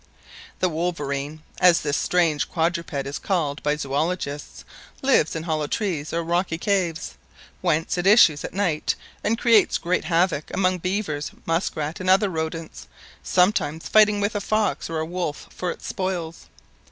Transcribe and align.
The 0.61 0.67
wolverene, 0.69 1.43
as 1.59 1.81
this 1.81 1.95
strange 1.95 2.49
quadruped 2.49 3.05
is 3.05 3.19
called 3.19 3.61
by 3.61 3.75
zoologists, 3.75 4.65
lives 5.03 5.35
in 5.35 5.43
hollow 5.43 5.67
trees 5.67 6.11
or 6.11 6.23
rocky 6.23 6.57
caves, 6.57 7.13
whence 7.61 7.99
it 7.99 8.07
issues 8.07 8.43
at 8.43 8.51
night 8.51 8.95
and 9.23 9.37
creates 9.37 9.77
great 9.77 10.05
havoc 10.05 10.49
amongst 10.55 10.81
beavers, 10.81 11.29
musk 11.45 11.75
rats, 11.75 11.99
and 12.01 12.09
other 12.09 12.29
rodents, 12.29 12.87
sometimes 13.21 13.87
fighting 13.89 14.19
with 14.19 14.33
a 14.33 14.41
fox 14.41 14.89
or 14.89 14.97
a 14.97 15.05
wolf 15.05 15.45
for 15.51 15.69
its 15.69 15.85
spoils. 15.85 16.47